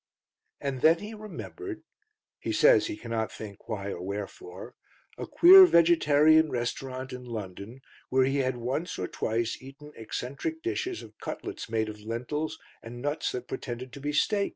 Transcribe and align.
And 0.59 0.81
then 0.81 0.97
he 0.97 1.13
remembered 1.13 1.83
he 2.39 2.51
says 2.51 2.87
he 2.87 2.97
cannot 2.97 3.31
think 3.31 3.69
why 3.69 3.91
or 3.91 4.01
wherefore 4.01 4.73
a 5.15 5.27
queer 5.27 5.67
vegetarian 5.67 6.49
restaurant 6.49 7.13
in 7.13 7.23
London 7.23 7.81
where 8.09 8.25
he 8.25 8.37
had 8.37 8.57
once 8.57 8.97
or 8.97 9.07
twice 9.07 9.61
eaten 9.61 9.91
eccentric 9.95 10.63
dishes 10.63 11.03
of 11.03 11.19
cutlets 11.19 11.69
made 11.69 11.87
of 11.87 12.01
lentils 12.01 12.57
and 12.81 12.99
nuts 12.99 13.31
that 13.33 13.47
pretended 13.47 13.93
to 13.93 13.99
be 13.99 14.11
steak. 14.11 14.49